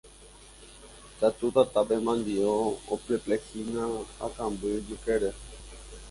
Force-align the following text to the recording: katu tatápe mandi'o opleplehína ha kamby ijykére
katu 1.19 1.47
tatápe 1.55 1.95
mandi'o 2.05 2.55
opleplehína 2.93 3.83
ha 4.19 4.27
kamby 4.37 4.67
ijykére 4.79 5.29